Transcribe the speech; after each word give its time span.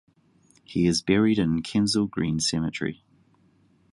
He 0.63 0.87
is 0.87 1.03
buried 1.03 1.37
in 1.37 1.61
Kensal 1.61 2.07
Green 2.07 2.39
Cemetery. 2.39 3.03